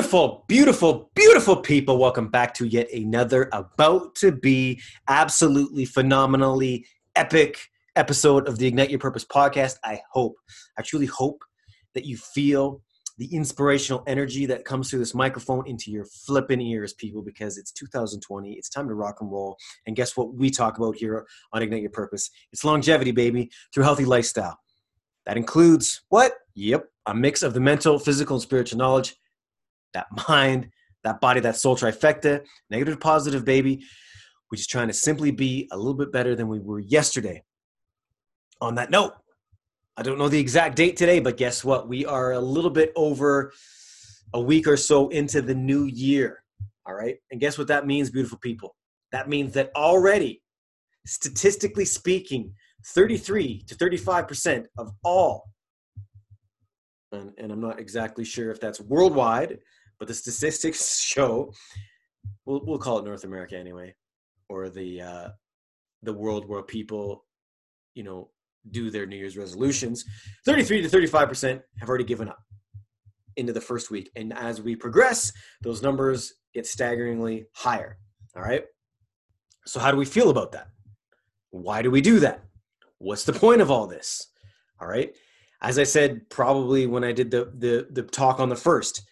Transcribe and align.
Beautiful, 0.00 0.44
beautiful, 0.48 1.10
beautiful 1.14 1.56
people. 1.56 1.98
Welcome 1.98 2.28
back 2.28 2.54
to 2.54 2.66
yet 2.66 2.90
another 2.90 3.50
about 3.52 4.14
to 4.14 4.32
be 4.32 4.80
absolutely 5.08 5.84
phenomenally 5.84 6.86
epic 7.16 7.58
episode 7.96 8.48
of 8.48 8.56
the 8.56 8.66
Ignite 8.66 8.88
Your 8.88 8.98
Purpose 8.98 9.26
podcast. 9.26 9.74
I 9.84 10.00
hope, 10.10 10.36
I 10.78 10.82
truly 10.82 11.04
hope 11.04 11.44
that 11.94 12.06
you 12.06 12.16
feel 12.16 12.80
the 13.18 13.26
inspirational 13.26 14.02
energy 14.06 14.46
that 14.46 14.64
comes 14.64 14.88
through 14.88 15.00
this 15.00 15.14
microphone 15.14 15.68
into 15.68 15.90
your 15.90 16.06
flipping 16.06 16.62
ears, 16.62 16.94
people, 16.94 17.20
because 17.20 17.58
it's 17.58 17.70
2020. 17.72 18.54
It's 18.54 18.70
time 18.70 18.88
to 18.88 18.94
rock 18.94 19.16
and 19.20 19.30
roll. 19.30 19.58
And 19.86 19.94
guess 19.94 20.16
what 20.16 20.32
we 20.32 20.48
talk 20.48 20.78
about 20.78 20.96
here 20.96 21.26
on 21.52 21.60
Ignite 21.60 21.82
Your 21.82 21.90
Purpose? 21.90 22.30
It's 22.54 22.64
longevity, 22.64 23.10
baby, 23.10 23.50
through 23.74 23.84
healthy 23.84 24.06
lifestyle. 24.06 24.58
That 25.26 25.36
includes 25.36 26.00
what? 26.08 26.32
Yep, 26.54 26.86
a 27.04 27.14
mix 27.14 27.42
of 27.42 27.52
the 27.52 27.60
mental, 27.60 27.98
physical, 27.98 28.36
and 28.36 28.42
spiritual 28.42 28.78
knowledge 28.78 29.14
that 29.94 30.06
mind, 30.28 30.70
that 31.04 31.20
body, 31.20 31.40
that 31.40 31.56
soul 31.56 31.76
trifecta, 31.76 32.44
negative 32.70 32.94
to 32.94 33.00
positive, 33.00 33.44
baby. 33.44 33.82
We're 34.50 34.56
just 34.56 34.70
trying 34.70 34.88
to 34.88 34.94
simply 34.94 35.30
be 35.30 35.68
a 35.70 35.76
little 35.76 35.94
bit 35.94 36.12
better 36.12 36.34
than 36.34 36.48
we 36.48 36.58
were 36.58 36.80
yesterday. 36.80 37.44
On 38.60 38.74
that 38.74 38.90
note, 38.90 39.14
I 39.96 40.02
don't 40.02 40.18
know 40.18 40.28
the 40.28 40.40
exact 40.40 40.76
date 40.76 40.96
today, 40.96 41.20
but 41.20 41.36
guess 41.36 41.64
what? 41.64 41.88
We 41.88 42.04
are 42.04 42.32
a 42.32 42.40
little 42.40 42.70
bit 42.70 42.92
over 42.96 43.52
a 44.34 44.40
week 44.40 44.66
or 44.66 44.76
so 44.76 45.08
into 45.08 45.40
the 45.40 45.54
new 45.54 45.84
year. 45.84 46.42
All 46.86 46.94
right. 46.94 47.16
And 47.30 47.40
guess 47.40 47.58
what 47.58 47.68
that 47.68 47.86
means, 47.86 48.10
beautiful 48.10 48.38
people? 48.38 48.74
That 49.12 49.28
means 49.28 49.52
that 49.54 49.70
already, 49.76 50.42
statistically 51.06 51.84
speaking, 51.84 52.52
33 52.86 53.62
to 53.68 53.74
35% 53.74 54.66
of 54.78 54.90
all, 55.04 55.50
and, 57.12 57.32
and 57.38 57.52
I'm 57.52 57.60
not 57.60 57.78
exactly 57.78 58.24
sure 58.24 58.50
if 58.50 58.60
that's 58.60 58.80
worldwide, 58.80 59.58
but 60.00 60.08
the 60.08 60.14
statistics 60.14 61.00
show 61.04 61.52
we'll, 62.46 62.62
we'll 62.64 62.78
call 62.78 62.98
it 62.98 63.04
north 63.04 63.22
america 63.22 63.56
anyway 63.56 63.94
or 64.48 64.68
the 64.68 65.00
uh, 65.00 65.28
the 66.02 66.12
world 66.12 66.48
where 66.48 66.62
people 66.62 67.24
you 67.94 68.02
know 68.02 68.30
do 68.72 68.90
their 68.90 69.06
new 69.06 69.16
year's 69.16 69.36
resolutions 69.36 70.04
33 70.44 70.82
to 70.82 70.88
35 70.88 71.28
percent 71.28 71.62
have 71.78 71.88
already 71.88 72.04
given 72.04 72.28
up 72.28 72.38
into 73.36 73.52
the 73.52 73.60
first 73.60 73.90
week. 73.90 74.10
And 74.16 74.32
as 74.32 74.60
we 74.60 74.76
progress 74.76 75.32
those 75.62 75.82
numbers 75.82 76.34
get 76.54 76.66
staggeringly 76.66 77.46
higher. 77.54 77.98
All 78.36 78.42
right? 78.42 78.64
So 79.66 79.80
how 79.80 79.90
do 79.90 79.96
we 79.96 80.04
feel 80.04 80.30
about 80.30 80.52
that? 80.52 80.68
Why 81.50 81.82
do 81.82 81.90
we 81.90 82.00
do 82.00 82.20
that? 82.20 82.44
What's 82.98 83.24
the 83.24 83.32
point 83.32 83.60
of 83.60 83.70
all 83.70 83.86
this? 83.86 84.28
All 84.80 84.88
right? 84.88 85.14
As 85.62 85.78
i 85.78 85.84
said 85.84 86.28
probably 86.30 86.86
when 86.86 87.04
i 87.04 87.12
did 87.12 87.30
the 87.30 87.52
the, 87.58 87.86
the 87.90 88.02
talk 88.02 88.40
on 88.40 88.48
the 88.48 88.56
first 88.56 89.02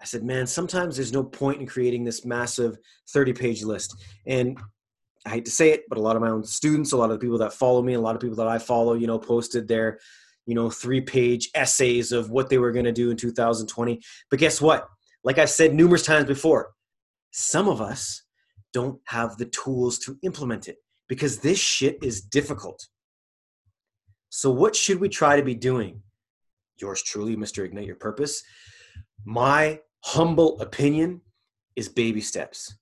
I 0.00 0.04
said, 0.04 0.22
man, 0.22 0.46
sometimes 0.46 0.96
there's 0.96 1.12
no 1.12 1.24
point 1.24 1.60
in 1.60 1.66
creating 1.66 2.04
this 2.04 2.24
massive 2.24 2.76
30 3.08 3.32
page 3.32 3.64
list. 3.64 3.96
And 4.26 4.58
I 5.24 5.30
hate 5.30 5.44
to 5.46 5.50
say 5.50 5.70
it, 5.70 5.84
but 5.88 5.98
a 5.98 6.00
lot 6.00 6.16
of 6.16 6.22
my 6.22 6.28
own 6.28 6.44
students, 6.44 6.92
a 6.92 6.96
lot 6.96 7.10
of 7.10 7.18
the 7.18 7.24
people 7.24 7.38
that 7.38 7.52
follow 7.52 7.82
me, 7.82 7.94
a 7.94 8.00
lot 8.00 8.14
of 8.14 8.20
people 8.20 8.36
that 8.36 8.46
I 8.46 8.58
follow, 8.58 8.94
you 8.94 9.06
know, 9.06 9.18
posted 9.18 9.66
their, 9.66 9.98
you 10.46 10.54
know, 10.54 10.70
three 10.70 11.00
page 11.00 11.50
essays 11.54 12.12
of 12.12 12.30
what 12.30 12.48
they 12.48 12.58
were 12.58 12.72
going 12.72 12.84
to 12.84 12.92
do 12.92 13.10
in 13.10 13.16
2020. 13.16 14.00
But 14.30 14.38
guess 14.38 14.60
what? 14.60 14.88
Like 15.24 15.38
I've 15.38 15.50
said 15.50 15.74
numerous 15.74 16.04
times 16.04 16.26
before, 16.26 16.70
some 17.32 17.68
of 17.68 17.80
us 17.80 18.22
don't 18.72 19.00
have 19.06 19.36
the 19.38 19.46
tools 19.46 19.98
to 20.00 20.18
implement 20.22 20.68
it 20.68 20.76
because 21.08 21.38
this 21.38 21.58
shit 21.58 21.98
is 22.02 22.20
difficult. 22.20 22.86
So, 24.28 24.50
what 24.50 24.76
should 24.76 25.00
we 25.00 25.08
try 25.08 25.36
to 25.36 25.42
be 25.42 25.54
doing? 25.54 26.02
Yours 26.78 27.02
truly, 27.02 27.36
Mr. 27.36 27.64
Ignite 27.64 27.86
Your 27.86 27.96
Purpose. 27.96 28.42
My 29.24 29.80
humble 30.04 30.60
opinion 30.60 31.20
is 31.74 31.88
baby 31.88 32.20
steps. 32.20 32.76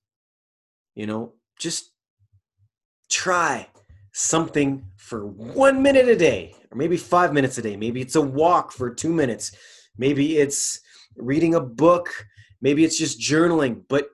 You 0.94 1.06
know, 1.06 1.34
just 1.58 1.92
try 3.10 3.68
something 4.12 4.84
for 4.96 5.26
one 5.26 5.82
minute 5.82 6.08
a 6.08 6.16
day, 6.16 6.54
or 6.70 6.78
maybe 6.78 6.96
five 6.96 7.32
minutes 7.32 7.58
a 7.58 7.62
day. 7.62 7.76
Maybe 7.76 8.00
it's 8.00 8.14
a 8.14 8.20
walk 8.20 8.72
for 8.72 8.94
two 8.94 9.12
minutes. 9.12 9.52
Maybe 9.98 10.38
it's 10.38 10.80
reading 11.16 11.54
a 11.54 11.60
book. 11.60 12.08
Maybe 12.60 12.84
it's 12.84 12.98
just 12.98 13.20
journaling, 13.20 13.82
but 13.88 14.08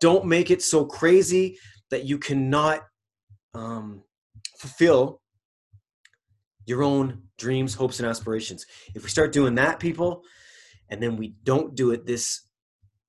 don't 0.00 0.24
make 0.26 0.50
it 0.50 0.62
so 0.62 0.84
crazy 0.84 1.58
that 1.90 2.04
you 2.04 2.18
cannot 2.18 2.86
um, 3.54 4.02
fulfill 4.58 5.20
your 6.66 6.82
own 6.82 7.22
dreams, 7.38 7.74
hopes, 7.74 7.98
and 7.98 8.08
aspirations. 8.08 8.66
If 8.94 9.02
we 9.02 9.08
start 9.08 9.32
doing 9.32 9.54
that, 9.56 9.80
people, 9.80 10.22
and 10.90 11.02
then 11.02 11.16
we 11.16 11.34
don't 11.44 11.74
do 11.74 11.90
it 11.90 12.06
this 12.06 12.42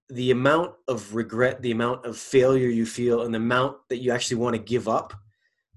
the 0.09 0.31
amount 0.31 0.73
of 0.87 1.13
regret 1.13 1.61
the 1.61 1.71
amount 1.71 2.05
of 2.05 2.17
failure 2.17 2.67
you 2.67 2.85
feel 2.85 3.21
and 3.21 3.33
the 3.33 3.37
amount 3.37 3.77
that 3.89 3.97
you 3.97 4.11
actually 4.11 4.37
want 4.37 4.55
to 4.55 4.61
give 4.61 4.87
up 4.87 5.13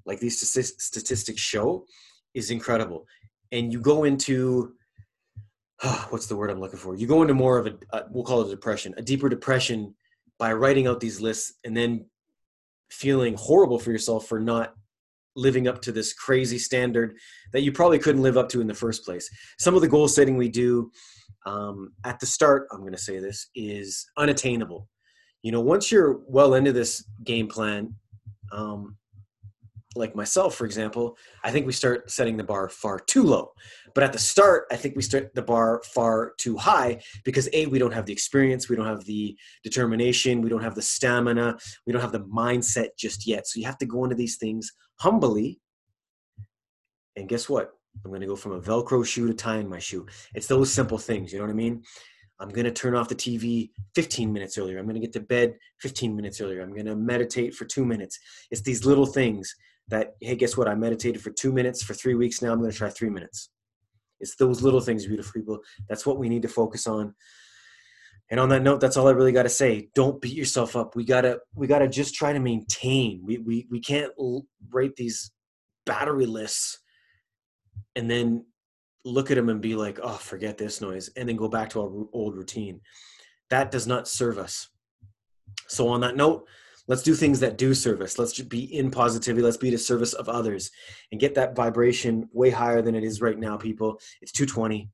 like 0.04 0.20
these 0.20 0.40
statistics 0.40 1.40
show 1.40 1.86
is 2.34 2.50
incredible. 2.50 3.06
And 3.50 3.72
you 3.72 3.80
go 3.80 4.04
into 4.04 4.74
what's 6.10 6.26
the 6.26 6.36
word 6.36 6.50
i'm 6.50 6.60
looking 6.60 6.78
for? 6.78 6.94
You 6.94 7.06
go 7.06 7.22
into 7.22 7.34
more 7.34 7.58
of 7.58 7.66
a, 7.66 7.74
a 7.90 8.04
we'll 8.10 8.24
call 8.24 8.42
it 8.42 8.48
a 8.48 8.50
depression 8.50 8.94
a 8.96 9.02
deeper 9.02 9.28
depression 9.28 9.94
by 10.38 10.52
writing 10.52 10.86
out 10.86 11.00
these 11.00 11.20
lists 11.20 11.54
and 11.64 11.76
then 11.76 12.06
feeling 12.90 13.34
horrible 13.34 13.78
for 13.78 13.90
yourself 13.90 14.26
for 14.26 14.40
not 14.40 14.74
living 15.34 15.66
up 15.66 15.80
to 15.80 15.92
this 15.92 16.12
crazy 16.12 16.58
standard 16.58 17.14
that 17.52 17.62
you 17.62 17.72
probably 17.72 17.98
couldn't 17.98 18.22
live 18.22 18.36
up 18.36 18.48
to 18.48 18.60
in 18.60 18.66
the 18.66 18.74
first 18.74 19.04
place 19.04 19.28
some 19.58 19.74
of 19.74 19.80
the 19.80 19.88
goal 19.88 20.06
setting 20.06 20.36
we 20.36 20.48
do 20.48 20.90
um, 21.46 21.92
at 22.04 22.20
the 22.20 22.26
start, 22.26 22.68
I'm 22.72 22.80
going 22.80 22.92
to 22.92 22.98
say 22.98 23.18
this, 23.18 23.48
is 23.54 24.06
unattainable. 24.16 24.88
You 25.42 25.52
know, 25.52 25.60
once 25.60 25.90
you're 25.90 26.20
well 26.26 26.54
into 26.54 26.72
this 26.72 27.04
game 27.24 27.48
plan, 27.48 27.94
um, 28.52 28.96
like 29.94 30.14
myself, 30.16 30.54
for 30.54 30.64
example, 30.64 31.16
I 31.44 31.50
think 31.50 31.66
we 31.66 31.72
start 31.72 32.10
setting 32.10 32.36
the 32.36 32.44
bar 32.44 32.68
far 32.68 32.98
too 32.98 33.22
low. 33.22 33.52
But 33.94 34.04
at 34.04 34.12
the 34.12 34.18
start, 34.18 34.64
I 34.70 34.76
think 34.76 34.96
we 34.96 35.02
start 35.02 35.34
the 35.34 35.42
bar 35.42 35.82
far 35.94 36.32
too 36.38 36.56
high 36.56 37.02
because 37.24 37.48
A, 37.52 37.66
we 37.66 37.78
don't 37.78 37.92
have 37.92 38.06
the 38.06 38.12
experience, 38.12 38.68
we 38.68 38.76
don't 38.76 38.86
have 38.86 39.04
the 39.04 39.36
determination, 39.62 40.40
we 40.40 40.48
don't 40.48 40.62
have 40.62 40.74
the 40.74 40.82
stamina, 40.82 41.58
we 41.86 41.92
don't 41.92 42.02
have 42.02 42.12
the 42.12 42.20
mindset 42.20 42.88
just 42.98 43.26
yet. 43.26 43.46
So 43.46 43.60
you 43.60 43.66
have 43.66 43.78
to 43.78 43.86
go 43.86 44.04
into 44.04 44.16
these 44.16 44.36
things 44.36 44.72
humbly. 44.98 45.60
And 47.16 47.28
guess 47.28 47.48
what? 47.48 47.72
I'm 48.04 48.10
going 48.10 48.22
to 48.22 48.26
go 48.26 48.36
from 48.36 48.52
a 48.52 48.60
Velcro 48.60 49.04
shoe 49.04 49.28
to 49.28 49.34
tying 49.34 49.68
my 49.68 49.78
shoe. 49.78 50.06
It's 50.34 50.46
those 50.46 50.72
simple 50.72 50.96
things. 50.96 51.32
You 51.32 51.38
know 51.38 51.44
what 51.44 51.50
I 51.50 51.56
mean? 51.56 51.82
I'm 52.40 52.48
going 52.48 52.64
to 52.64 52.72
turn 52.72 52.96
off 52.96 53.08
the 53.08 53.14
TV 53.14 53.70
15 53.94 54.32
minutes 54.32 54.58
earlier. 54.58 54.78
I'm 54.78 54.86
going 54.86 54.94
to 54.94 55.00
get 55.00 55.12
to 55.12 55.20
bed 55.20 55.54
15 55.80 56.16
minutes 56.16 56.40
earlier. 56.40 56.62
I'm 56.62 56.72
going 56.72 56.86
to 56.86 56.96
meditate 56.96 57.54
for 57.54 57.66
two 57.66 57.84
minutes. 57.84 58.18
It's 58.50 58.62
these 58.62 58.84
little 58.84 59.06
things 59.06 59.54
that, 59.92 60.14
hey, 60.20 60.34
guess 60.36 60.56
what? 60.56 60.68
I 60.68 60.74
meditated 60.74 61.20
for 61.22 61.30
two 61.30 61.52
minutes 61.52 61.82
for 61.82 61.92
three 61.94 62.14
weeks. 62.14 62.40
Now 62.40 62.52
I'm 62.52 62.58
going 62.58 62.70
to 62.70 62.76
try 62.76 62.88
three 62.88 63.10
minutes. 63.10 63.50
It's 64.20 64.36
those 64.36 64.62
little 64.62 64.80
things, 64.80 65.06
beautiful 65.06 65.32
people. 65.32 65.58
That's 65.88 66.06
what 66.06 66.18
we 66.18 66.28
need 66.28 66.42
to 66.42 66.48
focus 66.48 66.86
on. 66.86 67.14
And 68.30 68.40
on 68.40 68.48
that 68.48 68.62
note, 68.62 68.80
that's 68.80 68.96
all 68.96 69.08
I 69.08 69.12
really 69.12 69.32
got 69.32 69.42
to 69.42 69.50
say. 69.50 69.90
Don't 69.94 70.20
beat 70.20 70.34
yourself 70.34 70.76
up. 70.76 70.96
We 70.96 71.04
gotta, 71.04 71.40
we 71.54 71.66
gotta 71.66 71.88
just 71.88 72.14
try 72.14 72.32
to 72.32 72.40
maintain. 72.40 73.20
We, 73.22 73.38
we, 73.38 73.66
we 73.70 73.80
can't 73.80 74.12
rate 74.70 74.96
these 74.96 75.30
battery 75.84 76.26
lists 76.26 76.78
and 77.94 78.10
then 78.10 78.46
look 79.04 79.30
at 79.30 79.36
them 79.36 79.50
and 79.50 79.60
be 79.60 79.74
like, 79.74 79.98
oh, 80.02 80.14
forget 80.14 80.56
this 80.56 80.80
noise, 80.80 81.10
and 81.16 81.28
then 81.28 81.36
go 81.36 81.48
back 81.48 81.68
to 81.70 81.80
our 81.80 82.06
old 82.12 82.36
routine. 82.36 82.80
That 83.50 83.70
does 83.70 83.86
not 83.86 84.08
serve 84.08 84.38
us. 84.38 84.68
So, 85.68 85.88
on 85.88 86.00
that 86.00 86.16
note, 86.16 86.46
let's 86.88 87.02
do 87.02 87.14
things 87.14 87.40
that 87.40 87.58
do 87.58 87.74
service. 87.74 88.18
Let's 88.18 88.38
be 88.40 88.76
in 88.76 88.90
positivity. 88.90 89.42
Let's 89.42 89.56
be 89.56 89.70
the 89.70 89.78
service 89.78 90.12
of 90.14 90.28
others 90.28 90.70
and 91.10 91.20
get 91.20 91.34
that 91.34 91.54
vibration 91.54 92.28
way 92.32 92.50
higher 92.50 92.82
than 92.82 92.94
it 92.94 93.04
is 93.04 93.20
right 93.20 93.38
now, 93.38 93.56
people. 93.56 94.00
It's 94.20 94.32
220. 94.32 94.88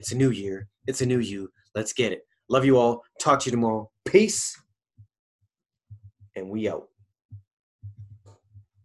It's 0.00 0.12
a 0.12 0.16
new 0.16 0.30
year. 0.30 0.68
It's 0.86 1.00
a 1.00 1.06
new 1.06 1.18
you. 1.18 1.50
Let's 1.74 1.92
get 1.92 2.12
it. 2.12 2.22
Love 2.48 2.64
you 2.64 2.78
all. 2.78 3.04
Talk 3.20 3.40
to 3.40 3.46
you 3.46 3.52
tomorrow. 3.52 3.90
Peace. 4.04 4.60
And 6.34 6.48
we 6.48 6.68
out. 6.68 6.88